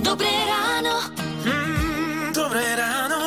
Dobré 0.00 0.32
ráno. 0.48 1.12
Mm, 1.44 2.32
dobré 2.32 2.64
ráno. 2.80 3.20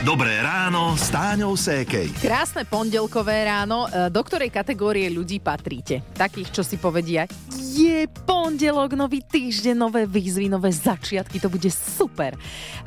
Dobré 0.00 0.40
ráno 0.40 0.96
s 0.96 1.12
Táňou 1.12 1.52
Sékej. 1.52 2.08
Krásne 2.16 2.64
pondelkové 2.64 3.44
ráno. 3.44 3.84
E, 3.92 4.08
Do 4.08 4.24
ktorej 4.24 4.48
kategórie 4.48 5.12
ľudí 5.12 5.36
patríte? 5.36 6.00
Takých, 6.16 6.48
čo 6.56 6.62
si 6.64 6.80
povedia, 6.80 7.28
je 7.52 8.08
pondelok, 8.24 8.96
nový 8.96 9.20
týždeň, 9.20 9.76
nové 9.76 10.08
výzvy, 10.08 10.48
nové 10.48 10.72
začiatky, 10.72 11.36
to 11.36 11.52
bude 11.52 11.68
super. 11.68 12.32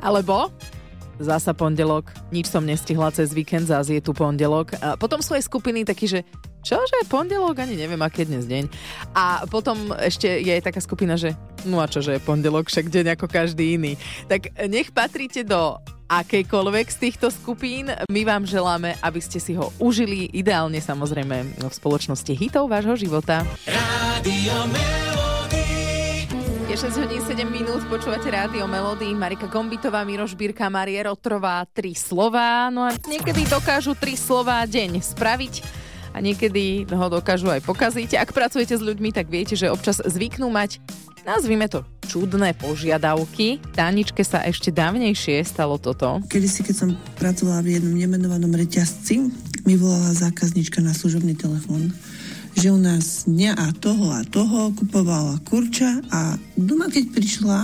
Alebo 0.02 0.50
zasa 1.22 1.54
pondelok, 1.54 2.10
nič 2.34 2.50
som 2.50 2.66
nestihla 2.66 3.14
cez 3.14 3.30
víkend, 3.30 3.70
zás 3.70 3.86
je 3.86 4.02
tu 4.02 4.10
pondelok. 4.10 4.74
A 4.82 4.98
potom 4.98 5.22
sú 5.22 5.38
aj 5.38 5.46
skupiny 5.46 5.86
takí, 5.86 6.10
že 6.10 6.26
čože, 6.64 7.04
pondelok, 7.12 7.60
ani 7.60 7.76
neviem, 7.76 8.00
aký 8.00 8.24
je 8.24 8.30
dnes 8.32 8.44
deň. 8.48 8.64
A 9.12 9.44
potom 9.46 9.92
ešte 10.00 10.26
je 10.40 10.48
aj 10.48 10.64
taká 10.64 10.80
skupina, 10.80 11.20
že 11.20 11.36
no 11.68 11.78
a 11.78 11.86
čože 11.86 12.16
je 12.16 12.24
pondelok, 12.24 12.72
však 12.72 12.88
deň 12.88 13.20
ako 13.20 13.26
každý 13.28 13.76
iný. 13.76 13.92
Tak 14.26 14.56
nech 14.66 14.88
patríte 14.90 15.44
do 15.44 15.76
akejkoľvek 16.08 16.86
z 16.88 16.98
týchto 17.00 17.28
skupín. 17.28 17.92
My 18.08 18.22
vám 18.24 18.48
želáme, 18.48 18.96
aby 19.04 19.20
ste 19.20 19.36
si 19.40 19.52
ho 19.56 19.72
užili, 19.80 20.32
ideálne 20.32 20.80
samozrejme 20.80 21.60
v 21.60 21.74
spoločnosti 21.74 22.32
hitov 22.32 22.72
vášho 22.72 22.96
života. 22.96 23.44
Rádio. 23.68 24.56
Je 26.74 26.82
6 26.82 27.06
hodín 27.06 27.22
7 27.22 27.46
minút, 27.54 27.86
počúvate 27.86 28.26
rádio 28.34 28.66
Melody, 28.66 29.14
Marika 29.14 29.46
Gombitová, 29.46 30.02
Miroš 30.02 30.34
Birka, 30.34 30.66
Marie 30.66 30.98
Rotrová, 31.06 31.62
tri 31.70 31.94
slova. 31.94 32.66
No 32.66 32.82
a 32.82 32.90
niekedy 33.06 33.46
dokážu 33.46 33.94
tri 33.94 34.18
slova 34.18 34.58
deň 34.66 34.98
spraviť 34.98 35.83
a 36.14 36.22
niekedy 36.22 36.86
ho 36.86 37.06
dokážu 37.10 37.50
aj 37.50 37.66
pokaziť. 37.66 38.14
Ak 38.16 38.30
pracujete 38.30 38.78
s 38.78 38.82
ľuďmi, 38.86 39.10
tak 39.10 39.26
viete, 39.26 39.58
že 39.58 39.66
občas 39.68 39.98
zvyknú 39.98 40.46
mať, 40.48 40.78
nazvime 41.26 41.66
to, 41.66 41.82
čudné 42.06 42.54
požiadavky. 42.54 43.58
Táničke 43.74 44.22
sa 44.22 44.46
ešte 44.46 44.70
dávnejšie 44.70 45.42
stalo 45.42 45.76
toto. 45.82 46.22
Kedy 46.30 46.46
si, 46.46 46.62
keď 46.62 46.74
som 46.78 46.90
pracovala 47.18 47.66
v 47.66 47.82
jednom 47.82 47.98
nemenovanom 47.98 48.54
reťazci, 48.54 49.26
mi 49.66 49.74
volala 49.74 50.14
zákaznička 50.14 50.78
na 50.78 50.94
služobný 50.94 51.34
telefón, 51.34 51.90
že 52.54 52.70
u 52.70 52.78
nás 52.78 53.26
dňa 53.26 53.58
a 53.58 53.66
toho 53.74 54.14
a 54.14 54.22
toho 54.22 54.70
kupovala 54.78 55.42
kurča 55.42 55.98
a 56.14 56.38
doma, 56.54 56.86
keď 56.86 57.10
prišla 57.10 57.58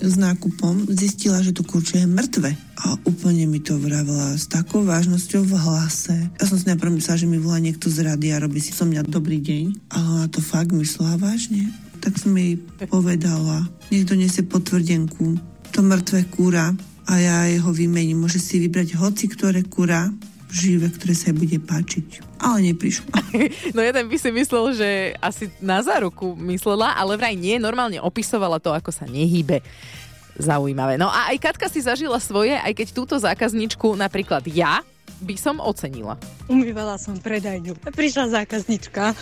s 0.00 0.14
nákupom, 0.20 0.88
zistila, 0.92 1.40
že 1.40 1.56
to 1.56 1.64
kurče 1.64 2.04
je 2.04 2.08
mŕtve. 2.08 2.52
A 2.76 3.00
úplne 3.08 3.48
mi 3.48 3.60
to 3.64 3.80
vravela 3.80 4.36
s 4.36 4.44
takou 4.48 4.84
vážnosťou 4.84 5.48
v 5.48 5.54
hlase. 5.56 6.16
Ja 6.36 6.44
som 6.44 6.60
si 6.60 6.68
najprv 6.68 7.00
myslela, 7.00 7.22
že 7.22 7.30
mi 7.30 7.40
volá 7.40 7.58
niekto 7.58 7.88
z 7.88 8.04
rady 8.04 8.36
a 8.36 8.42
robí 8.42 8.60
si 8.60 8.76
so 8.76 8.84
mňa 8.84 9.08
dobrý 9.08 9.40
deň. 9.40 9.64
A 9.92 9.96
ona 10.00 10.26
to 10.28 10.44
fakt 10.44 10.76
myslela 10.76 11.16
vážne. 11.16 11.72
Tak 12.04 12.20
som 12.20 12.36
jej 12.36 12.60
povedala, 12.86 13.64
nech 13.88 14.04
donesie 14.04 14.44
potvrdenku. 14.44 15.40
To 15.72 15.80
mŕtve 15.80 16.28
kúra 16.28 16.76
a 17.06 17.12
ja 17.16 17.48
jeho 17.48 17.72
vymením. 17.72 18.20
Môže 18.20 18.42
si 18.42 18.60
vybrať 18.60 18.98
hoci 19.00 19.32
ktoré 19.32 19.64
kúra 19.64 20.12
živé, 20.50 20.88
ktoré 20.90 21.14
sa 21.14 21.30
jej 21.30 21.36
bude 21.36 21.58
páčiť. 21.58 22.06
Ale 22.38 22.72
neprišla. 22.72 23.10
No 23.76 23.80
jeden 23.82 24.06
by 24.08 24.16
si 24.16 24.30
myslel, 24.32 24.72
že 24.72 24.88
asi 25.20 25.50
na 25.60 25.82
záruku 25.82 26.36
myslela, 26.38 26.94
ale 26.96 27.18
vraj 27.18 27.36
nie, 27.36 27.58
normálne 27.60 28.00
opisovala 28.00 28.62
to, 28.62 28.72
ako 28.72 28.90
sa 28.94 29.04
nehýbe. 29.04 29.60
Zaujímavé. 30.36 31.00
No 31.00 31.08
a 31.08 31.32
aj 31.32 31.40
Katka 31.40 31.66
si 31.72 31.80
zažila 31.80 32.20
svoje, 32.20 32.52
aj 32.52 32.72
keď 32.76 32.86
túto 32.92 33.16
zákazničku 33.16 33.96
napríklad 33.96 34.44
ja 34.48 34.84
by 35.24 35.36
som 35.36 35.56
ocenila. 35.64 36.20
Umývala 36.44 37.00
som 37.00 37.16
predajňu. 37.16 37.72
Prišla 37.88 38.44
zákaznička 38.44 39.16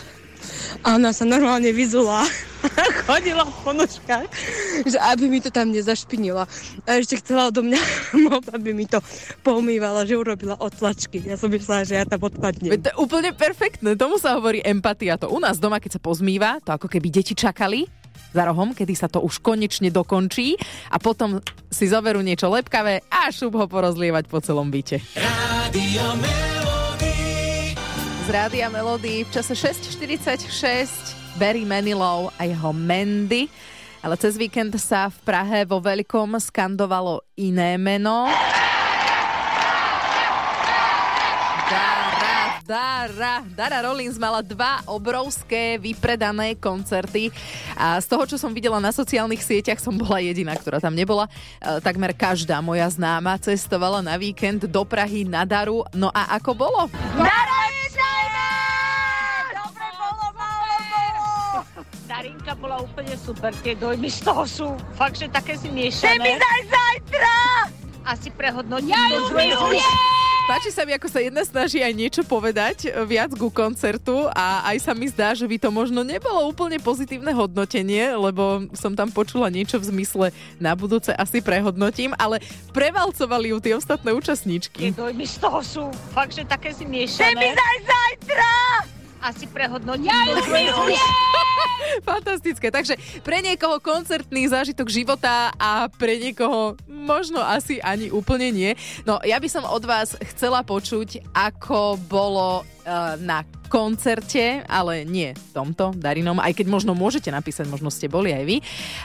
a 0.85 1.01
ona 1.01 1.11
sa 1.15 1.25
normálne 1.25 1.71
vyzula. 1.73 2.27
Chodila 3.09 3.45
v 3.45 3.57
ponožkách, 3.61 4.29
že 4.89 4.97
aby 4.97 5.29
mi 5.29 5.39
to 5.45 5.53
tam 5.53 5.69
nezašpinila. 5.69 6.49
A 6.89 6.91
ešte 6.97 7.21
chcela 7.21 7.53
odo 7.53 7.61
mňa 7.61 7.81
aby 8.57 8.73
mi 8.73 8.89
to 8.89 9.05
poumývala, 9.45 10.09
že 10.09 10.17
urobila 10.17 10.57
otlačky. 10.57 11.21
Ja 11.25 11.37
som 11.37 11.53
myslela, 11.53 11.85
že 11.85 12.01
ja 12.01 12.05
tam 12.09 12.25
odpadnem. 12.25 12.73
Veď 12.73 12.81
to 12.81 12.91
je 12.93 12.97
úplne 13.01 13.31
perfektné, 13.37 13.97
tomu 14.01 14.17
sa 14.17 14.37
hovorí 14.37 14.65
empatia. 14.65 15.21
To 15.21 15.29
u 15.29 15.39
nás 15.41 15.61
doma, 15.61 15.81
keď 15.81 15.97
sa 15.97 16.01
pozmýva, 16.01 16.65
to 16.65 16.73
ako 16.73 16.89
keby 16.89 17.13
deti 17.13 17.37
čakali 17.37 17.85
za 18.35 18.43
rohom, 18.51 18.75
kedy 18.75 18.95
sa 18.99 19.07
to 19.07 19.23
už 19.23 19.39
konečne 19.39 19.95
dokončí 19.95 20.59
a 20.91 20.99
potom 20.99 21.39
si 21.71 21.87
zoberú 21.87 22.19
niečo 22.19 22.51
lepkavé 22.51 23.07
a 23.07 23.31
šup 23.31 23.55
ho 23.55 23.67
porozlievať 23.71 24.27
po 24.27 24.43
celom 24.43 24.75
byte. 24.75 24.99
Melody. 25.15 26.64
Z 28.25 28.33
Rádia 28.33 28.73
Melody 28.73 29.21
v 29.21 29.31
čase 29.37 29.53
6.46 29.53 31.37
Barry 31.37 31.69
Manilow 31.69 32.33
a 32.41 32.49
jeho 32.49 32.73
Mandy. 32.73 33.53
Ale 34.01 34.17
cez 34.17 34.41
víkend 34.41 34.73
sa 34.81 35.13
v 35.13 35.19
Prahe 35.29 35.69
vo 35.69 35.77
veľkom 35.77 36.33
skandovalo 36.41 37.21
iné 37.37 37.77
meno. 37.77 38.25
Dara, 41.69 42.65
Dara, 42.65 43.35
Dara 43.45 43.85
Rollins 43.85 44.17
mala 44.17 44.41
dva 44.41 44.81
obrovské 44.89 45.77
vypredané 45.77 46.57
koncerty 46.57 47.29
a 47.77 48.01
z 48.01 48.09
toho, 48.09 48.25
čo 48.25 48.41
som 48.41 48.57
videla 48.57 48.81
na 48.81 48.89
sociálnych 48.89 49.45
sieťach, 49.45 49.85
som 49.85 50.01
bola 50.01 50.25
jediná, 50.25 50.57
ktorá 50.57 50.81
tam 50.81 50.97
nebola. 50.97 51.29
E, 51.61 51.77
takmer 51.85 52.17
každá 52.17 52.65
moja 52.65 52.89
známa 52.89 53.37
cestovala 53.37 54.01
na 54.01 54.17
víkend 54.17 54.65
do 54.65 54.81
Prahy 54.89 55.29
na 55.29 55.45
Daru. 55.45 55.85
No 55.93 56.09
a 56.09 56.41
ako 56.41 56.57
bolo? 56.57 56.89
Darinka 62.15 62.55
bola 62.55 62.79
úplne 62.79 63.19
super, 63.19 63.51
tie 63.67 63.75
dojmy 63.75 64.07
z 64.07 64.23
toho 64.23 64.47
sú 64.47 64.67
fakt, 64.95 65.19
že 65.19 65.27
také 65.27 65.59
si 65.59 65.67
miešané. 65.67 66.15
Chcem 66.15 66.39
aj 66.47 66.63
zajtra! 66.71 67.35
Asi 68.07 68.31
prehodnotím. 68.31 68.95
Ja 68.95 69.19
ju 69.19 69.35
Páči 70.47 70.71
sa 70.71 70.87
mi, 70.87 70.95
ako 70.95 71.11
sa 71.11 71.19
jedna 71.19 71.43
snaží 71.43 71.83
aj 71.83 71.91
niečo 71.91 72.23
povedať 72.23 72.87
e, 72.87 73.03
viac 73.03 73.35
ku 73.35 73.51
koncertu 73.51 74.31
a 74.31 74.63
aj 74.63 74.87
sa 74.87 74.93
mi 74.95 75.11
zdá, 75.11 75.35
že 75.35 75.43
by 75.43 75.59
to 75.59 75.75
možno 75.75 76.07
nebolo 76.07 76.39
úplne 76.47 76.79
pozitívne 76.79 77.35
hodnotenie, 77.35 78.15
lebo 78.15 78.71
som 78.79 78.95
tam 78.95 79.11
počula 79.11 79.51
niečo 79.51 79.83
v 79.83 79.91
zmysle 79.91 80.31
na 80.63 80.79
budúce 80.79 81.11
asi 81.19 81.43
prehodnotím, 81.43 82.15
ale 82.15 82.39
prevalcovali 82.71 83.51
ju 83.51 83.59
tie 83.59 83.75
ostatné 83.75 84.15
Tie 84.15 84.19
účastníčky. 84.23 84.95
dojmy 84.95 85.27
z 85.27 85.37
toho 85.43 85.59
sú 85.67 85.83
fakt, 86.15 86.39
že 86.39 86.47
také 86.47 86.71
si 86.71 86.87
miešané. 86.87 87.59
aj 87.59 87.79
zajtra! 87.83 88.53
Asi 89.25 89.51
prehodnotím. 89.51 90.13
Ja 90.13 90.31
ju 90.31 91.44
Fantastické. 92.03 92.69
Takže 92.71 92.99
pre 93.23 93.41
niekoho 93.41 93.79
koncertný 93.81 94.51
zážitok 94.51 94.89
života 94.91 95.53
a 95.57 95.87
pre 95.89 96.19
niekoho 96.19 96.79
možno 96.89 97.41
asi 97.43 97.79
ani 97.81 98.11
úplne 98.11 98.51
nie. 98.51 98.71
No 99.05 99.21
ja 99.23 99.39
by 99.39 99.49
som 99.51 99.65
od 99.67 99.85
vás 99.85 100.17
chcela 100.35 100.65
počuť, 100.65 101.23
ako 101.35 101.97
bolo 102.09 102.67
na 103.21 103.43
koncerte, 103.75 104.63
ale 104.71 105.03
nie 105.03 105.35
tomto 105.51 105.91
Darinom, 105.99 106.39
aj 106.39 106.63
keď 106.63 106.67
možno 106.71 106.93
môžete 106.95 107.27
napísať, 107.35 107.67
možno 107.67 107.91
ste 107.91 108.07
boli 108.07 108.31
aj 108.31 108.45
vy, 108.47 108.57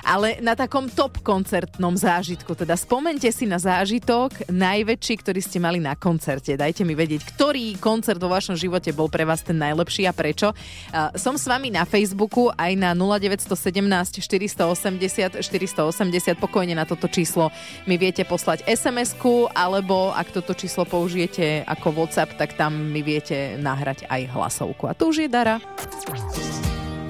ale 0.06 0.38
na 0.46 0.54
takom 0.54 0.86
top 0.86 1.26
koncertnom 1.26 1.98
zážitku. 1.98 2.54
Teda 2.54 2.78
spomente 2.78 3.26
si 3.34 3.50
na 3.50 3.58
zážitok 3.58 4.50
najväčší, 4.50 5.14
ktorý 5.26 5.40
ste 5.42 5.58
mali 5.58 5.82
na 5.82 5.98
koncerte. 5.98 6.54
Dajte 6.54 6.86
mi 6.86 6.94
vedieť, 6.94 7.34
ktorý 7.34 7.82
koncert 7.82 8.22
vo 8.22 8.30
vašom 8.30 8.54
živote 8.54 8.94
bol 8.94 9.10
pre 9.10 9.26
vás 9.26 9.42
ten 9.42 9.58
najlepší 9.58 10.06
a 10.06 10.14
prečo. 10.14 10.54
Uh, 10.54 11.10
som 11.18 11.34
s 11.34 11.50
vami 11.50 11.74
na 11.74 11.86
Facebooku 11.86 12.54
aj 12.54 12.78
na 12.78 12.94
0917 12.94 14.22
480 14.22 15.42
480. 15.42 16.38
Pokojne 16.38 16.78
na 16.78 16.86
toto 16.86 17.10
číslo 17.10 17.50
mi 17.90 17.98
viete 17.98 18.22
poslať 18.22 18.70
SMS-ku, 18.70 19.50
alebo 19.50 20.14
ak 20.14 20.30
toto 20.30 20.54
číslo 20.54 20.86
použijete 20.86 21.66
ako 21.66 22.06
WhatsApp, 22.06 22.38
tak 22.38 22.54
tam 22.54 22.94
mi 22.94 23.02
viete 23.02 23.58
nahrať 23.70 24.10
aj 24.10 24.22
hlasovku. 24.34 24.90
A 24.90 24.98
tu 24.98 25.14
už 25.14 25.26
je 25.26 25.30
Dara. 25.30 25.62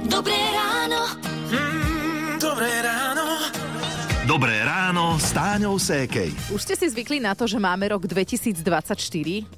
Dobré 0.03 0.39
ráno. 0.51 1.01
Mm, 1.47 2.35
dobré 2.43 2.71
ráno. 2.83 2.98
Dobré 4.29 4.61
ráno 4.61 5.17
s 5.17 5.33
Táňou 5.33 5.81
Sékej. 5.81 6.29
Už 6.53 6.61
ste 6.61 6.77
si 6.77 6.85
zvykli 6.85 7.17
na 7.17 7.33
to, 7.33 7.49
že 7.49 7.57
máme 7.57 7.89
rok 7.89 8.05
2024, 8.05 8.61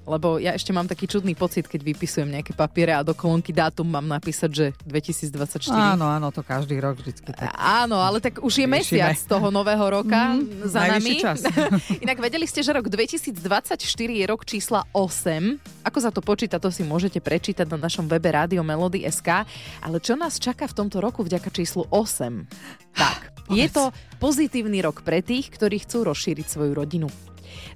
lebo 0.07 0.39
ja 0.39 0.55
ešte 0.55 0.71
mám 0.71 0.87
taký 0.87 1.11
čudný 1.11 1.35
pocit, 1.35 1.67
keď 1.67 1.83
vypisujem 1.83 2.31
nejaké 2.31 2.55
papiere 2.55 2.95
a 2.95 3.03
do 3.03 3.11
kolónky 3.11 3.51
dátum 3.51 3.83
mám 3.83 4.07
napísať, 4.07 4.47
že 4.47 4.65
2024. 4.87 5.75
Áno, 5.75 6.07
áno, 6.07 6.31
to 6.31 6.39
každý 6.39 6.79
rok 6.79 6.95
vždycky 6.95 7.35
tak. 7.35 7.51
Áno, 7.51 7.99
ale 7.99 8.23
tak 8.23 8.39
už 8.39 8.47
je 8.47 8.63
Riešime. 8.63 8.79
mesiac 8.79 9.19
toho 9.27 9.51
nového 9.51 9.83
roka 9.83 10.39
Mhm, 10.39 10.63
za 10.63 10.79
nami. 10.87 11.19
čas. 11.19 11.43
Inak 12.07 12.23
vedeli 12.23 12.47
ste, 12.47 12.63
že 12.63 12.71
rok 12.71 12.87
2024 12.87 13.75
je 13.91 14.23
rok 14.23 14.47
čísla 14.47 14.87
8. 14.95 15.83
Ako 15.83 15.99
sa 15.99 16.15
to 16.15 16.23
počíta, 16.23 16.63
to 16.63 16.71
si 16.71 16.87
môžete 16.87 17.19
prečítať 17.19 17.67
na 17.67 17.75
našom 17.75 18.07
webe 18.07 18.31
Radio 18.31 18.63
Melody 18.63 19.03
SK. 19.03 19.43
Ale 19.83 19.99
čo 19.99 20.15
nás 20.15 20.39
čaká 20.39 20.63
v 20.63 20.79
tomto 20.79 21.03
roku 21.03 21.27
vďaka 21.27 21.51
číslu 21.51 21.83
8? 21.91 22.47
Tak, 22.91 23.30
je 23.49 23.67
to 23.71 23.89
pozitívny 24.21 24.83
rok 24.85 25.01
pre 25.01 25.25
tých, 25.25 25.49
ktorí 25.49 25.81
chcú 25.81 26.05
rozšíriť 26.05 26.45
svoju 26.45 26.73
rodinu. 26.77 27.09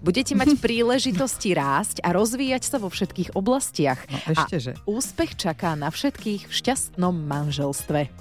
Budete 0.03 0.37
mať 0.37 0.57
príležitosti 0.63 1.55
rásť 1.55 2.03
a 2.05 2.13
rozvíjať 2.13 2.63
sa 2.69 2.77
vo 2.77 2.93
všetkých 2.93 3.33
oblastiach. 3.33 3.99
No 4.05 4.17
ešte, 4.29 4.55
a 4.57 4.63
že. 4.63 4.71
úspech 4.85 5.33
čaká 5.39 5.73
na 5.73 5.89
všetkých 5.89 6.47
v 6.47 6.53
šťastnom 6.53 7.15
manželstve. 7.25 8.11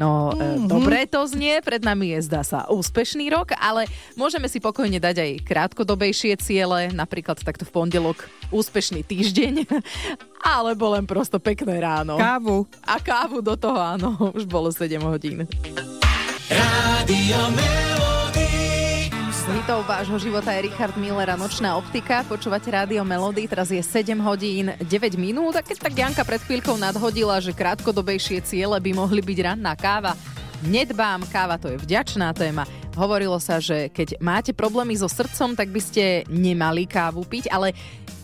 No, 0.00 0.32
mm-hmm. 0.32 0.72
dobre 0.72 1.04
to 1.04 1.20
znie, 1.28 1.60
pred 1.60 1.84
nami 1.84 2.16
je, 2.16 2.24
zdá 2.24 2.40
sa, 2.40 2.64
úspešný 2.72 3.28
rok, 3.28 3.52
ale 3.60 3.84
môžeme 4.16 4.48
si 4.48 4.56
pokojne 4.56 4.96
dať 4.96 5.16
aj 5.20 5.30
krátkodobejšie 5.44 6.32
ciele, 6.40 6.88
napríklad 6.96 7.36
takto 7.44 7.68
v 7.68 7.76
pondelok 7.76 8.24
úspešný 8.48 9.04
týždeň, 9.04 9.68
alebo 10.56 10.96
len 10.96 11.04
prosto 11.04 11.36
pekné 11.36 11.78
ráno. 11.78 12.16
Kávu. 12.16 12.64
A 12.82 12.98
kávu 12.98 13.44
do 13.44 13.52
toho, 13.54 13.76
áno, 13.76 14.32
už 14.32 14.48
bolo 14.48 14.72
7 14.72 14.96
hodín. 15.04 15.44
Rádio 16.52 17.40
Melody. 17.56 18.52
S 19.32 19.40
hitou 19.48 19.80
vášho 19.88 20.20
života 20.20 20.52
je 20.52 20.68
Richard 20.68 20.92
Miller 21.00 21.32
a 21.32 21.36
Nočná 21.40 21.80
optika. 21.80 22.20
Počúvate 22.28 22.68
rádio 22.68 23.00
Melody, 23.08 23.48
teraz 23.48 23.72
je 23.72 23.80
7 23.80 24.20
hodín 24.20 24.68
9 24.76 25.16
minút 25.16 25.56
a 25.56 25.64
keď 25.64 25.80
tak 25.80 25.96
Janka 25.96 26.22
pred 26.28 26.44
chvíľkou 26.44 26.76
nadhodila, 26.76 27.40
že 27.40 27.56
krátkodobejšie 27.56 28.44
ciele 28.44 28.76
by 28.76 28.90
mohli 28.92 29.24
byť 29.24 29.38
ranná 29.40 29.72
káva, 29.72 30.12
Nedbám, 30.62 31.26
káva 31.26 31.58
to 31.58 31.74
je 31.74 31.80
vďačná 31.80 32.30
téma. 32.38 32.62
Hovorilo 32.94 33.42
sa, 33.42 33.58
že 33.58 33.90
keď 33.90 34.22
máte 34.22 34.54
problémy 34.54 34.94
so 34.94 35.10
srdcom, 35.10 35.58
tak 35.58 35.74
by 35.74 35.80
ste 35.82 36.22
nemali 36.30 36.86
kávu 36.86 37.26
piť, 37.26 37.50
ale 37.50 37.74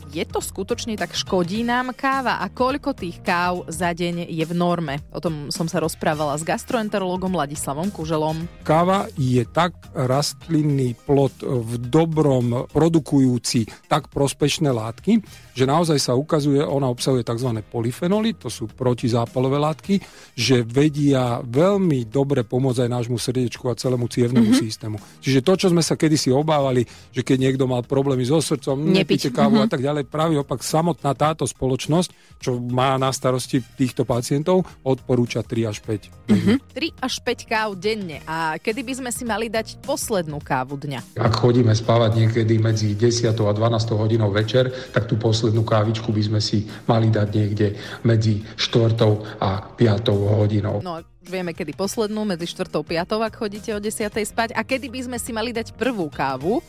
je 0.08 0.25
to 0.25 0.40
skutočne 0.40 0.96
tak 0.96 1.12
škodí 1.12 1.60
nám 1.64 1.93
káva 1.93 2.40
a 2.40 2.49
koľko 2.49 2.96
tých 2.96 3.20
káv 3.20 3.69
za 3.69 3.93
deň 3.93 4.28
je 4.28 4.44
v 4.44 4.55
norme? 4.56 5.05
O 5.12 5.20
tom 5.20 5.52
som 5.52 5.69
sa 5.69 5.84
rozprávala 5.84 6.37
s 6.40 6.44
gastroenterologom 6.44 7.37
Ladislavom 7.37 7.93
Kuželom. 7.93 8.49
Káva 8.64 9.08
je 9.20 9.44
tak 9.44 9.76
rastlinný 9.93 10.96
plod 10.96 11.37
v 11.44 11.76
dobrom 11.76 12.69
produkujúci 12.72 13.69
tak 13.87 14.08
prospešné 14.08 14.72
látky, 14.72 15.20
že 15.52 15.64
naozaj 15.66 15.99
sa 15.99 16.12
ukazuje, 16.14 16.62
ona 16.62 16.87
obsahuje 16.87 17.26
tzv. 17.26 17.50
polyfenoly, 17.66 18.38
to 18.38 18.46
sú 18.46 18.70
protizápalové 18.70 19.58
látky, 19.58 19.94
že 20.38 20.62
vedia 20.62 21.43
veľmi 21.43 22.06
dobre 22.06 22.46
pomôcť 22.46 22.87
aj 22.87 22.90
nášmu 22.90 23.19
srdiečku 23.19 23.66
a 23.66 23.75
celému 23.75 24.06
cievnemu 24.06 24.54
mm-hmm. 24.54 24.64
systému. 24.64 24.96
Čiže 25.19 25.43
to, 25.43 25.52
čo 25.58 25.66
sme 25.75 25.82
sa 25.82 25.99
kedysi 25.99 26.31
obávali, 26.31 26.87
že 27.11 27.26
keď 27.26 27.37
niekto 27.50 27.64
mal 27.66 27.82
problémy 27.82 28.22
so 28.22 28.38
srdcom, 28.38 28.78
nepíte 28.78 29.34
kávu 29.34 29.58
mm-hmm. 29.58 29.66
a 29.66 29.72
tak 29.72 29.82
ďalej, 29.82 29.98
práve 30.06 30.39
opak 30.39 30.62
samotná 30.62 31.17
táto 31.17 31.47
spoločnosť, 31.47 32.39
čo 32.39 32.59
má 32.59 32.95
na 33.00 33.11
starosti 33.11 33.59
týchto 33.75 34.06
pacientov, 34.06 34.62
odporúča 34.87 35.43
3 35.43 35.71
až 35.71 35.83
5. 35.83 36.31
Mm-hmm. 36.31 36.56
3 36.77 37.06
až 37.06 37.15
5 37.25 37.50
káv 37.50 37.69
denne. 37.75 38.23
A 38.29 38.61
kedy 38.61 38.85
by 38.85 38.95
sme 39.03 39.11
si 39.11 39.25
mali 39.27 39.47
dať 39.50 39.83
poslednú 39.83 40.39
kávu 40.39 40.79
dňa? 40.79 41.19
Ak 41.19 41.35
chodíme 41.35 41.75
spávať 41.75 42.21
niekedy 42.23 42.61
medzi 42.61 42.95
10 42.95 43.35
a 43.35 43.53
12 43.55 43.99
hodinou 43.99 44.31
večer, 44.31 44.71
tak 44.93 45.11
tú 45.11 45.19
poslednú 45.19 45.67
kávičku 45.67 46.12
by 46.15 46.23
sme 46.23 46.41
si 46.43 46.69
mali 46.87 47.11
dať 47.11 47.29
niekde 47.33 47.75
medzi 48.06 48.45
4 48.55 49.41
a 49.43 49.75
5 49.75 50.12
hodinou. 50.15 50.79
No, 50.85 51.03
vieme, 51.25 51.53
kedy 51.53 51.77
poslednú, 51.77 52.25
medzi 52.25 52.49
4 52.49 52.73
a 52.73 52.83
5, 53.05 53.29
ak 53.29 53.35
chodíte 53.37 53.71
o 53.75 53.81
10 53.81 54.09
spať. 54.09 54.49
A 54.56 54.62
kedy 54.65 54.89
by 54.89 55.00
sme 55.11 55.19
si 55.21 55.31
mali 55.35 55.50
dať 55.53 55.77
prvú 55.77 56.09
kávu? 56.09 56.65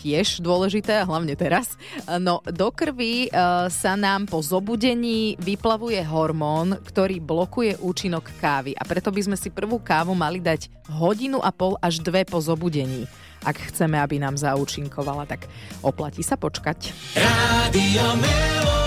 Tiež 0.00 0.40
dôležité, 0.40 1.04
hlavne 1.04 1.36
teraz. 1.36 1.76
No 2.08 2.40
do 2.48 2.72
krvi 2.72 3.28
uh, 3.28 3.68
sa 3.68 3.94
nám 4.00 4.24
po 4.24 4.40
zobudení 4.40 5.36
vyplavuje 5.36 6.00
hormón, 6.08 6.80
ktorý 6.80 7.20
blokuje 7.20 7.76
účinok 7.84 8.32
kávy 8.40 8.72
a 8.72 8.82
preto 8.88 9.12
by 9.12 9.20
sme 9.28 9.36
si 9.36 9.52
prvú 9.52 9.76
kávu 9.76 10.16
mali 10.16 10.40
dať 10.40 10.72
hodinu 10.88 11.44
a 11.44 11.52
pol 11.52 11.76
až 11.84 12.00
dve 12.00 12.24
po 12.24 12.40
zobudení. 12.40 13.04
Ak 13.40 13.56
chceme, 13.72 13.96
aby 13.96 14.20
nám 14.20 14.36
zaúčinkovala, 14.36 15.24
tak 15.24 15.48
oplatí 15.80 16.20
sa 16.20 16.36
počkať. 16.36 16.92
Rádio 17.16 18.04
Melody. 18.20 18.79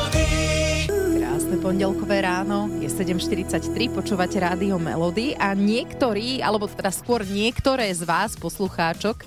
Krásne 1.54 1.70
pondelkové 1.70 2.26
ráno, 2.26 2.66
je 2.82 2.90
7.43, 2.90 3.94
počúvate 3.94 4.42
rádio 4.42 4.82
Melody 4.82 5.38
a 5.38 5.54
niektorí, 5.54 6.42
alebo 6.42 6.66
teda 6.66 6.90
skôr 6.90 7.22
niektoré 7.22 7.94
z 7.94 8.10
vás, 8.10 8.34
poslucháčok, 8.42 9.22
e, 9.22 9.26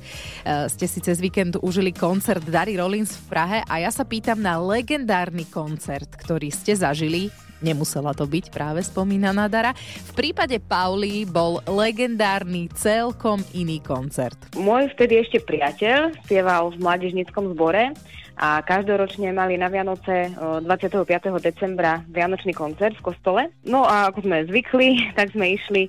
ste 0.66 0.90
si 0.90 0.98
cez 0.98 1.22
víkend 1.22 1.54
užili 1.62 1.94
koncert 1.94 2.42
Dary 2.42 2.74
Rollins 2.74 3.14
v 3.14 3.30
Prahe 3.30 3.58
a 3.62 3.78
ja 3.78 3.94
sa 3.94 4.02
pýtam 4.02 4.42
na 4.42 4.58
legendárny 4.58 5.46
koncert, 5.46 6.18
ktorý 6.18 6.50
ste 6.50 6.74
zažili 6.74 7.30
Nemusela 7.56 8.12
to 8.12 8.28
byť 8.28 8.52
práve 8.52 8.84
spomínaná 8.84 9.48
Dara. 9.48 9.72
V 9.72 10.12
prípade 10.12 10.60
Pauli 10.60 11.24
bol 11.24 11.64
legendárny 11.64 12.68
celkom 12.76 13.40
iný 13.56 13.80
koncert. 13.80 14.36
Môj 14.52 14.92
vtedy 14.92 15.24
ešte 15.24 15.40
priateľ 15.40 16.12
spieval 16.28 16.76
v 16.76 16.84
mládežníckom 16.84 17.56
zbore 17.56 17.96
a 18.36 18.60
každoročne 18.60 19.32
mali 19.32 19.56
na 19.56 19.72
Vianoce 19.72 20.28
25. 20.36 21.08
decembra 21.40 22.04
Vianočný 22.04 22.52
koncert 22.52 22.92
v 23.00 23.06
kostole. 23.12 23.42
No 23.64 23.88
a 23.88 24.12
ako 24.12 24.28
sme 24.28 24.44
zvykli, 24.44 24.88
tak 25.18 25.32
sme 25.32 25.56
išli 25.56 25.88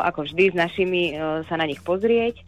ako 0.00 0.24
vždy 0.24 0.44
s 0.52 0.56
našimi 0.56 1.02
sa 1.44 1.60
na 1.60 1.68
nich 1.68 1.84
pozrieť. 1.84 2.40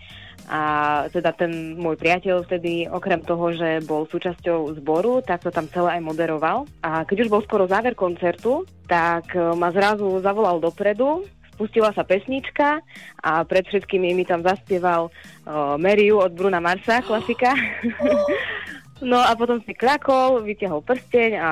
A 0.46 0.62
teda 1.10 1.34
ten 1.34 1.74
môj 1.74 1.98
priateľ 1.98 2.46
vtedy, 2.46 2.86
okrem 2.86 3.18
toho, 3.18 3.50
že 3.50 3.82
bol 3.82 4.06
súčasťou 4.06 4.78
zboru, 4.78 5.18
tak 5.18 5.42
to 5.42 5.50
tam 5.50 5.66
celé 5.74 5.98
aj 5.98 6.06
moderoval. 6.06 6.70
A 6.86 7.02
keď 7.02 7.26
už 7.26 7.32
bol 7.34 7.42
skoro 7.42 7.66
záver 7.66 7.98
koncertu, 7.98 8.62
tak 8.86 9.34
ma 9.34 9.74
zrazu 9.74 10.06
zavolal 10.22 10.62
dopredu, 10.62 11.26
spustila 11.50 11.90
sa 11.90 12.06
pesnička 12.06 12.78
a 13.26 13.42
pred 13.42 13.66
všetkými 13.66 14.14
mi 14.14 14.22
tam 14.22 14.46
zaspieval 14.46 15.10
uh, 15.10 15.74
Meriu 15.80 16.22
od 16.22 16.30
Bruna 16.30 16.62
Marsa, 16.62 17.02
klasika. 17.02 17.50
no 19.02 19.18
a 19.20 19.32
potom 19.36 19.60
si 19.64 19.72
krakol, 19.76 20.44
vytiahol 20.44 20.80
prsteň 20.80 21.30
a 21.40 21.50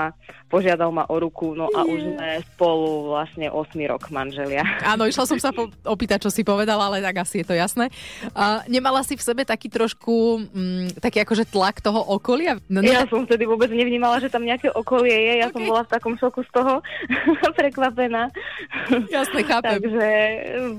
požiadal 0.54 0.94
ma 0.94 1.02
o 1.10 1.16
ruku, 1.18 1.58
no 1.58 1.66
a 1.74 1.82
už 1.82 2.14
sme 2.14 2.28
spolu 2.54 3.10
vlastne 3.10 3.50
8 3.50 3.74
rok 3.90 4.06
manželia. 4.14 4.62
Áno, 4.86 5.02
išla 5.02 5.26
som 5.26 5.38
sa 5.42 5.50
po- 5.50 5.72
opýtať, 5.82 6.22
čo 6.22 6.30
si 6.30 6.46
povedala, 6.46 6.86
ale 6.86 7.02
tak 7.02 7.26
asi 7.26 7.42
je 7.42 7.46
to 7.50 7.58
jasné. 7.58 7.90
A 8.38 8.62
nemala 8.70 9.02
si 9.02 9.18
v 9.18 9.24
sebe 9.24 9.42
taký 9.42 9.66
trošku, 9.66 10.46
mm, 10.54 11.02
taký 11.02 11.26
akože 11.26 11.50
tlak 11.50 11.82
toho 11.82 11.98
okolia? 11.98 12.62
No, 12.70 12.84
no, 12.84 12.86
ja 12.86 13.02
som 13.10 13.26
vtedy 13.26 13.50
vôbec 13.50 13.66
nevnímala, 13.74 14.22
že 14.22 14.30
tam 14.30 14.46
nejaké 14.46 14.70
okolie 14.70 15.10
je, 15.10 15.32
ja 15.42 15.50
okay. 15.50 15.58
som 15.58 15.62
bola 15.66 15.82
v 15.82 15.90
takom 15.90 16.14
šoku 16.14 16.46
z 16.46 16.50
toho, 16.54 16.72
prekvapená. 17.58 18.30
Jasne, 19.10 19.40
chápem. 19.42 19.82
Takže 19.82 20.06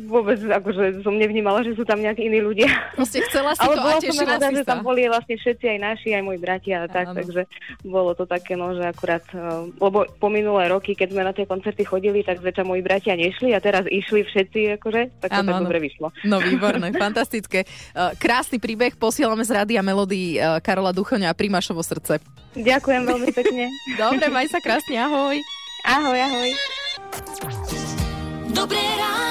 vôbec 0.08 0.40
akože 0.40 1.04
som 1.04 1.20
nevnímala, 1.20 1.68
že 1.68 1.76
sú 1.76 1.84
tam 1.84 2.00
nejakí 2.00 2.24
iní 2.24 2.40
ľudia. 2.40 2.72
Proste 2.96 3.20
chcela 3.28 3.52
si 3.58 3.60
Ale 3.60 3.76
to 3.76 3.82
a 3.84 4.00
tešila 4.00 4.40
rada, 4.40 4.48
si 4.48 4.56
že 4.56 4.64
sa. 4.64 4.72
tam 4.72 4.88
boli 4.88 5.04
vlastne 5.12 5.36
všetci 5.36 5.66
aj 5.68 5.80
naši, 5.84 6.10
aj 6.16 6.24
moji 6.24 6.40
bratia 6.56 6.84
a 6.84 6.88
tak, 6.88 7.12
Áno. 7.12 7.20
takže 7.20 7.52
bolo 7.84 8.16
to 8.16 8.24
také, 8.24 8.56
no, 8.56 8.72
že 8.72 8.88
akurát, 8.88 9.28
eh, 9.36 9.76
lebo 9.76 10.08
po 10.08 10.32
minulé 10.32 10.72
roky, 10.72 10.96
keď 10.96 11.12
sme 11.12 11.28
na 11.28 11.36
tie 11.36 11.44
koncerty 11.44 11.84
chodili, 11.84 12.24
tak 12.24 12.40
zväčša 12.40 12.64
moji 12.64 12.80
bratia 12.80 13.20
nešli 13.20 13.52
a 13.52 13.60
teraz 13.60 13.84
išli 13.92 14.24
všetci, 14.24 14.80
akože, 14.80 15.20
tak 15.20 15.30
to 15.36 15.44
tak 15.44 15.60
dobre 15.68 15.84
vyšlo. 15.84 16.16
No 16.24 16.40
výborné, 16.40 16.96
fantastické. 17.04 17.68
Uh, 17.92 18.16
Krásny 18.16 18.56
príbeh, 18.64 18.96
posielame 18.96 19.44
z 19.44 19.52
rádia 19.52 19.84
Melody 19.84 20.40
uh, 20.40 20.64
Karola 20.64 20.96
Duchoňa 20.96 21.36
a 21.36 21.36
Primašovo 21.36 21.84
srdce. 21.84 22.24
Ďakujem 22.56 23.04
veľmi 23.04 23.30
pekne. 23.36 23.68
Dobre, 24.00 24.32
maj 24.32 24.48
sa 24.48 24.64
krásne, 24.64 24.96
ahoj. 24.96 25.36
Ahoj, 25.84 26.18
ahoj. 26.24 26.50
Dobré 28.56 28.80
ráno. 28.96 29.25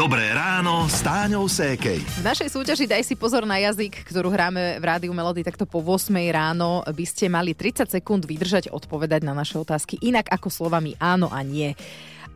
Dobré 0.00 0.32
ráno 0.32 0.88
s 0.88 1.04
Táňou 1.04 1.44
Sékej. 1.44 2.00
V 2.00 2.24
našej 2.24 2.48
súťaži 2.56 2.88
Daj 2.88 3.04
si 3.04 3.12
pozor 3.20 3.44
na 3.44 3.60
jazyk, 3.60 4.00
ktorú 4.08 4.32
hráme 4.32 4.80
v 4.80 4.84
rádiu 4.88 5.12
Melody 5.12 5.44
takto 5.44 5.68
po 5.68 5.84
8 5.84 6.16
ráno, 6.32 6.80
by 6.88 7.04
ste 7.04 7.28
mali 7.28 7.52
30 7.52 7.84
sekúnd 7.84 8.24
vydržať 8.24 8.72
odpovedať 8.72 9.20
na 9.28 9.36
naše 9.36 9.60
otázky 9.60 10.00
inak 10.00 10.32
ako 10.32 10.48
slovami 10.48 10.96
áno 10.96 11.28
a 11.28 11.44
nie. 11.44 11.76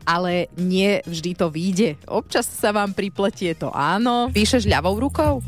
Ale 0.05 0.45
nie 0.61 1.01
vždy 1.09 1.31
to 1.33 1.49
vyjde. 1.49 1.97
Občas 2.05 2.45
sa 2.45 2.69
vám 2.69 2.93
pripletie 2.93 3.57
to 3.57 3.73
áno. 3.73 4.29
Píšeš 4.29 4.69
ľavou 4.69 5.01
rukou? 5.01 5.41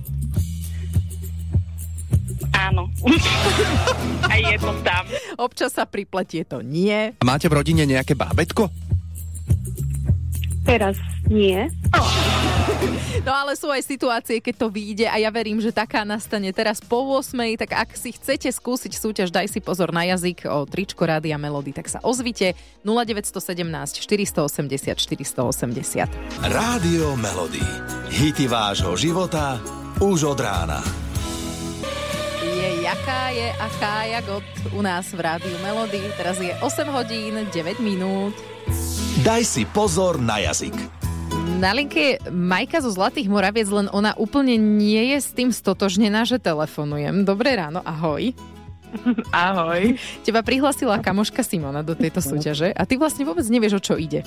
Áno. 2.49 2.89
Aj 4.33 4.41
jedno 4.41 4.73
tam. 4.81 5.05
Občas 5.37 5.69
sa 5.69 5.85
pripletie 5.85 6.49
to 6.49 6.65
nie. 6.65 7.13
A 7.13 7.23
máte 7.29 7.45
v 7.45 7.61
rodine 7.61 7.85
nejaké 7.85 8.17
bábetko? 8.17 8.73
Teraz 10.65 10.97
nie. 11.29 11.67
No 13.27 13.35
ale 13.35 13.59
sú 13.59 13.67
aj 13.67 13.83
situácie, 13.83 14.39
keď 14.39 14.55
to 14.55 14.67
vyjde 14.71 15.03
a 15.03 15.19
ja 15.19 15.27
verím, 15.27 15.59
že 15.59 15.75
taká 15.75 16.07
nastane 16.07 16.47
teraz 16.55 16.79
po 16.79 17.03
8. 17.19 17.59
Tak 17.59 17.75
ak 17.75 17.89
si 17.99 18.15
chcete 18.15 18.47
skúsiť 18.47 18.95
súťaž, 18.95 19.35
daj 19.35 19.51
si 19.51 19.59
pozor 19.59 19.91
na 19.91 20.07
jazyk 20.07 20.47
o 20.47 20.63
tričko 20.63 21.03
Rádia 21.03 21.35
Melody, 21.35 21.75
tak 21.75 21.91
sa 21.91 21.99
ozvite 22.07 22.55
0917 22.87 23.99
480 23.99 24.95
480. 24.95 26.07
Rádio 26.47 27.19
Melody. 27.19 27.63
Hity 28.15 28.47
vášho 28.47 28.95
života 28.95 29.59
už 29.99 30.31
od 30.31 30.39
rána. 30.39 30.79
Je 32.39 32.87
jaká 32.87 33.35
je 33.35 33.47
aká 33.59 33.95
je 34.07 34.19
god 34.23 34.47
u 34.71 34.79
nás 34.79 35.03
v 35.11 35.19
Rádiu 35.19 35.57
Melody. 35.59 35.99
Teraz 36.15 36.39
je 36.39 36.55
8 36.63 36.87
hodín 36.95 37.43
9 37.43 37.83
minút. 37.83 38.31
Daj 39.25 39.43
si 39.43 39.67
pozor 39.67 40.21
na 40.21 40.39
jazyk. 40.39 40.96
Na 41.57 41.73
linke 41.73 41.97
je 41.97 42.13
Majka 42.29 42.85
zo 42.85 42.93
Zlatých 42.93 43.33
Moraviec, 43.33 43.65
len 43.73 43.89
ona 43.89 44.13
úplne 44.13 44.61
nie 44.61 45.09
je 45.09 45.17
s 45.17 45.33
tým 45.33 45.49
stotožnená, 45.49 46.21
že 46.21 46.37
telefonujem. 46.37 47.25
Dobré 47.25 47.57
ráno, 47.57 47.81
ahoj. 47.81 48.29
Ahoj. 49.33 49.97
Teba 50.21 50.45
prihlasila 50.45 51.01
kamoška 51.01 51.41
Simona 51.41 51.81
do 51.81 51.97
tejto 51.97 52.21
súťaže 52.21 52.71
a 52.71 52.85
ty 52.85 52.95
vlastne 52.95 53.25
vôbec 53.25 53.43
nevieš, 53.49 53.73
o 53.73 53.81
čo 53.81 53.97
ide. 53.97 54.21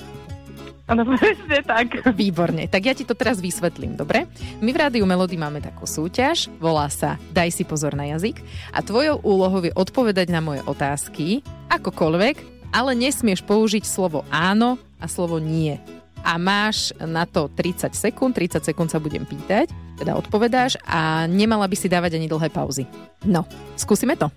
Áno, 0.91 1.07
presne 1.15 1.63
tak. 1.63 2.03
Výborne, 2.11 2.67
tak 2.67 2.83
ja 2.83 2.91
ti 2.91 3.07
to 3.07 3.15
teraz 3.15 3.39
vysvetlím, 3.39 3.95
dobre? 3.95 4.27
My 4.59 4.75
v 4.75 4.81
Rádiu 4.83 5.07
Melody 5.07 5.39
máme 5.39 5.63
takú 5.63 5.87
súťaž, 5.87 6.51
volá 6.59 6.91
sa 6.91 7.15
Daj 7.31 7.55
si 7.55 7.63
pozor 7.63 7.95
na 7.95 8.11
jazyk 8.11 8.43
a 8.75 8.83
tvojou 8.83 9.23
úlohou 9.23 9.63
je 9.63 9.71
odpovedať 9.71 10.27
na 10.35 10.43
moje 10.43 10.67
otázky, 10.67 11.47
akokoľvek, 11.71 12.67
ale 12.75 12.91
nesmieš 12.91 13.39
použiť 13.47 13.87
slovo 13.87 14.27
áno 14.27 14.75
a 14.99 15.07
slovo 15.07 15.39
nie. 15.39 15.79
A 16.21 16.37
máš 16.37 16.93
na 17.01 17.25
to 17.25 17.49
30 17.49 17.93
sekúnd, 17.97 18.37
30 18.37 18.61
sekúnd 18.61 18.89
sa 18.93 19.01
budem 19.01 19.25
pýtať, 19.25 19.73
teda 19.97 20.13
odpovedáš 20.13 20.77
a 20.85 21.25
nemala 21.25 21.65
by 21.65 21.75
si 21.77 21.89
dávať 21.89 22.17
ani 22.17 22.29
dlhé 22.29 22.49
pauzy. 22.53 22.85
No, 23.25 23.45
skúsime 23.73 24.13
to. 24.13 24.29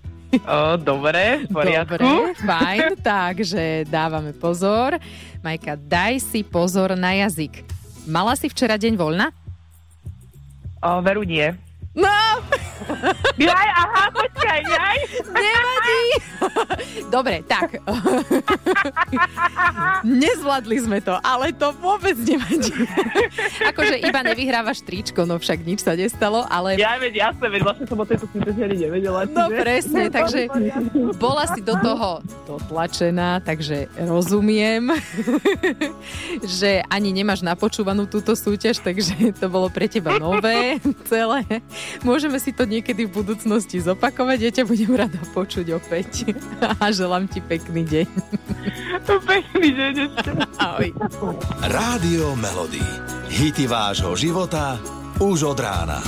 O, 0.43 0.75
dobre, 0.75 1.45
v 1.45 1.53
poriadku. 1.53 1.95
Dobre, 1.95 2.35
fajn, 2.43 2.99
takže 3.13 3.87
dávame 3.87 4.33
pozor. 4.35 4.97
Majka, 5.45 5.77
daj 5.79 6.19
si 6.19 6.41
pozor 6.43 6.97
na 6.97 7.15
jazyk. 7.15 7.63
Mala 8.09 8.35
si 8.35 8.51
včera 8.51 8.75
deň 8.75 8.93
voľna? 8.99 9.31
O, 10.81 11.01
veru 11.01 11.23
nie. 11.23 11.64
No! 11.95 12.11
Jaj, 13.39 13.69
aha, 13.71 14.03
počkaj, 14.11 14.61
jaj. 14.61 14.97
Nevadí. 15.31 16.01
Dobre, 17.07 17.39
tak. 17.47 17.79
Nezvládli 20.03 20.77
sme 20.83 20.99
to, 20.99 21.15
ale 21.23 21.55
to 21.55 21.71
vôbec 21.79 22.13
nevadí. 22.19 22.71
akože 23.63 23.95
iba 24.03 24.19
nevyhrávaš 24.21 24.83
tričko, 24.83 25.23
no 25.23 25.39
však 25.39 25.63
nič 25.63 25.81
sa 25.81 25.95
nestalo, 25.95 26.43
ale... 26.45 26.75
Ja 26.75 26.99
veď, 26.99 27.31
jasne, 27.31 27.47
veď 27.47 27.61
vlastne 27.63 27.85
som 27.87 27.97
o 27.97 28.05
tejto 28.05 28.27
súťaži 28.29 28.75
nevedela. 28.77 29.23
No 29.31 29.47
čiže- 29.47 29.55
presne, 29.57 30.01
takže 30.11 30.39
bola 31.15 31.47
si 31.49 31.63
do 31.63 31.79
toho 31.79 32.19
dotlačená, 32.45 33.39
takže 33.39 33.87
rozumiem, 33.97 34.91
že 36.43 36.83
ani 36.85 37.15
nemáš 37.15 37.39
napočúvanú 37.41 38.05
túto 38.05 38.35
súťaž, 38.35 38.83
takže 38.83 39.31
to 39.39 39.47
bolo 39.47 39.71
pre 39.71 39.87
teba 39.87 40.19
nové 40.19 40.77
celé. 41.07 41.43
Môžeme 42.01 42.37
si 42.41 42.51
to 42.51 42.67
niekedy 42.67 43.05
v 43.07 43.11
budúcnosti 43.11 43.81
zopakovať, 43.81 44.37
ja 44.41 44.51
ťa 44.51 44.63
budem 44.65 44.93
rada 44.93 45.19
počuť 45.33 45.75
opäť. 45.75 46.29
A 46.81 46.91
želám 46.91 47.29
ti 47.29 47.39
pekný 47.41 47.85
deň. 47.85 48.07
Pekný 49.05 49.69
deň 49.73 49.93
ešte. 50.09 50.29
Ahoj. 50.57 50.89
Rádio 51.65 52.33
Melody. 52.37 52.83
Hity 53.29 53.65
vášho 53.67 54.13
života 54.15 54.79
už 55.19 55.55
od 55.55 55.59
rána. 55.59 55.99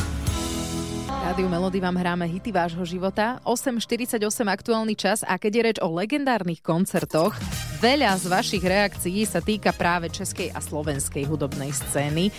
Rádiu 1.27 1.51
Melody 1.51 1.83
vám 1.83 1.99
hráme 1.99 2.23
hity 2.23 2.55
vášho 2.55 2.87
života. 2.87 3.43
8.48 3.43 4.23
aktuálny 4.47 4.95
čas 4.95 5.27
a 5.27 5.35
keď 5.35 5.51
je 5.51 5.61
reč 5.67 5.77
o 5.83 5.91
legendárnych 5.91 6.63
koncertoch, 6.63 7.35
veľa 7.77 8.17
z 8.17 8.25
vašich 8.25 8.63
reakcií 8.65 9.21
sa 9.29 9.37
týka 9.37 9.69
práve 9.71 10.09
českej 10.09 10.49
a 10.49 10.59
slovenskej 10.59 11.29
hudobnej 11.29 11.69
scény. 11.69 12.33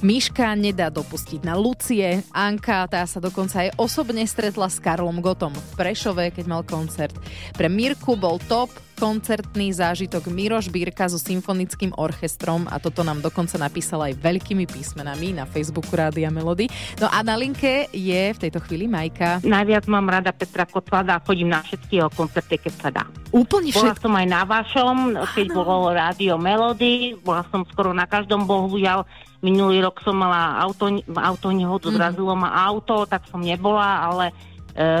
Miška 0.00 0.54
nedá 0.54 0.88
dopustiť 0.88 1.42
na 1.42 1.58
Lucie, 1.58 2.22
Anka, 2.30 2.86
tá 2.86 3.02
sa 3.04 3.18
dokonca 3.18 3.66
aj 3.66 3.74
osobne 3.74 4.22
stretla 4.22 4.70
s 4.70 4.78
Karlom 4.78 5.18
Gotom 5.18 5.52
v 5.52 5.70
Prešove, 5.74 6.30
keď 6.30 6.44
mal 6.46 6.62
koncert. 6.62 7.14
Pre 7.58 7.66
Mirku 7.66 8.14
bol 8.14 8.38
top 8.46 8.70
koncertný 9.04 9.68
zážitok 9.76 10.32
Miroš 10.32 10.72
Bírka 10.72 11.04
so 11.12 11.20
symfonickým 11.20 11.92
orchestrom 11.92 12.64
a 12.72 12.80
toto 12.80 13.04
nám 13.04 13.20
dokonca 13.20 13.60
napísala 13.60 14.08
aj 14.08 14.16
veľkými 14.16 14.64
písmenami 14.64 15.36
na 15.36 15.44
Facebooku 15.44 15.92
Rádia 15.92 16.32
Melody. 16.32 16.72
No 16.96 17.12
a 17.12 17.20
na 17.20 17.36
linke 17.36 17.92
je 17.92 18.32
v 18.32 18.38
tejto 18.40 18.64
chvíli 18.64 18.88
Majka. 18.88 19.44
Najviac 19.44 19.84
mám 19.92 20.08
rada 20.08 20.32
Petra 20.32 20.64
Kotlada 20.64 21.20
a 21.20 21.24
chodím 21.24 21.52
na 21.52 21.60
všetky 21.60 22.00
jeho 22.00 22.08
koncerty, 22.16 22.56
keď 22.56 22.72
sa 22.80 22.88
dá. 22.88 23.04
Úplne 23.28 23.76
Bola 23.76 23.92
všetko. 23.92 24.08
som 24.08 24.12
aj 24.16 24.26
na 24.32 24.42
vašom, 24.48 24.96
keď 25.36 25.46
bolo 25.52 25.92
rádio 25.92 26.40
Melody, 26.40 27.12
bola 27.20 27.44
som 27.52 27.60
skoro 27.68 27.92
na 27.92 28.08
každom, 28.08 28.48
bohužiaľ 28.48 29.04
minulý 29.44 29.84
rok 29.84 30.00
som 30.00 30.16
mala 30.16 30.56
auto, 30.64 30.88
auto 31.12 31.52
nehodu, 31.52 31.92
Mhm. 31.92 31.96
zrazilo 32.00 32.32
ma 32.32 32.56
auto, 32.56 33.04
tak 33.04 33.28
som 33.28 33.44
nebola, 33.44 34.00
ale 34.00 34.32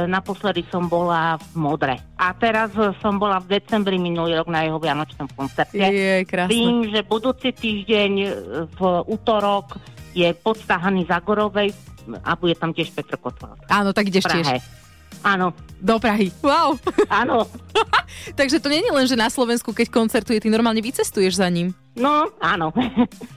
naposledy 0.06 0.62
som 0.70 0.86
bola 0.86 1.34
v 1.50 1.54
Modre. 1.58 1.94
A 2.14 2.30
teraz 2.38 2.70
e, 2.78 2.94
som 3.02 3.18
bola 3.18 3.42
v 3.42 3.58
decembri 3.58 3.98
minulý 3.98 4.38
rok 4.38 4.46
na 4.46 4.62
jeho 4.62 4.78
vianočnom 4.78 5.26
koncerte. 5.34 5.82
Je, 5.82 6.22
krásne. 6.22 6.54
Tým, 6.54 6.74
že 6.94 7.02
budúci 7.02 7.50
týždeň 7.50 8.12
e, 8.22 8.28
v 8.70 8.80
útorok 9.10 9.74
je 10.14 10.30
podstahaný 10.30 11.10
Zagorovej 11.10 11.74
a 12.22 12.38
bude 12.38 12.54
tam 12.54 12.70
tiež 12.70 12.94
Petr 12.94 13.18
Kotval. 13.18 13.58
Áno, 13.66 13.90
tak 13.90 14.14
ideš 14.14 14.30
tiež. 14.30 14.62
Áno. 15.24 15.56
Do 15.80 15.96
Prahy. 15.96 16.28
Wow. 16.40 16.76
Áno. 17.24 17.48
Takže 18.38 18.60
to 18.60 18.68
nie 18.68 18.80
je 18.80 18.92
len, 18.92 19.04
že 19.04 19.16
na 19.16 19.28
Slovensku, 19.28 19.72
keď 19.72 19.90
koncertuje, 19.90 20.38
ty 20.38 20.48
normálne 20.48 20.80
vycestuješ 20.80 21.40
za 21.40 21.48
ním. 21.48 21.72
No, 21.94 22.26
áno. 22.42 22.74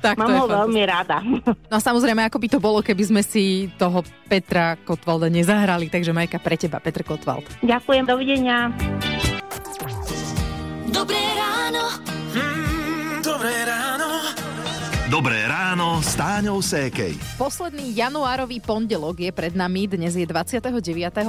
Tak 0.01 0.17
Mám 0.17 0.33
ho 0.33 0.49
fantastické. 0.49 0.57
veľmi 0.57 0.81
rada. 0.83 1.17
No 1.45 1.75
a 1.77 1.81
samozrejme, 1.81 2.25
ako 2.25 2.37
by 2.41 2.47
to 2.49 2.59
bolo, 2.59 2.79
keby 2.81 3.03
sme 3.05 3.21
si 3.21 3.69
toho 3.77 4.01
Petra 4.25 4.73
Kotvalda 4.81 5.29
nezahrali. 5.29 5.87
Takže 5.87 6.09
Majka, 6.09 6.41
pre 6.41 6.57
teba, 6.57 6.81
Petr 6.81 7.05
Kotvald. 7.05 7.45
Ďakujem, 7.61 8.03
dovidenia. 8.09 8.73
Dobré 10.89 11.21
ráno. 11.37 11.83
Dobré 13.21 13.53
ráno. 13.61 13.76
Dobré 15.17 15.49
ráno 15.49 15.97
s 15.97 16.13
Táňou 16.13 16.61
Sékej. 16.61 17.17
Posledný 17.41 17.89
januárový 17.89 18.61
pondelok 18.61 19.17
je 19.17 19.33
pred 19.33 19.49
nami, 19.49 19.89
dnes 19.89 20.13
je 20.13 20.21
29. 20.21 20.69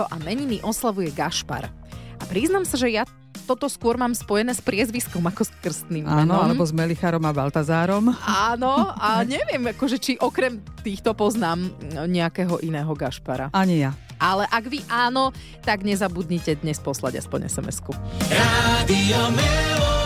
a 0.04 0.16
meniny 0.20 0.60
oslavuje 0.60 1.08
Gašpar. 1.08 1.72
A 2.20 2.24
priznam 2.28 2.68
sa, 2.68 2.76
že 2.76 2.92
ja 2.92 3.08
toto 3.48 3.64
skôr 3.64 3.96
mám 3.96 4.12
spojené 4.12 4.52
s 4.52 4.60
priezviskom 4.60 5.24
ako 5.24 5.40
s 5.40 5.50
krstným 5.64 6.04
Áno, 6.04 6.20
menom. 6.20 6.36
alebo 6.36 6.68
s 6.68 6.76
Melicharom 6.76 7.24
a 7.24 7.32
Baltazárom. 7.32 8.12
Áno, 8.28 8.92
a 8.92 9.24
neviem, 9.24 9.72
akože, 9.72 9.96
či 9.96 10.20
okrem 10.20 10.60
týchto 10.84 11.16
poznám 11.16 11.72
nejakého 12.12 12.60
iného 12.60 12.92
Gašpara. 12.92 13.56
Ani 13.56 13.88
ja. 13.88 13.96
Ale 14.20 14.44
ak 14.52 14.68
vy 14.68 14.84
áno, 14.92 15.32
tak 15.64 15.80
nezabudnite 15.80 16.60
dnes 16.60 16.76
poslať 16.76 17.24
aspoň 17.24 17.48
SMS-ku. 17.48 17.96
Rádio 18.28 19.32
Melody. 19.32 19.97